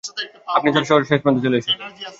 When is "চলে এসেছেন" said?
1.45-1.77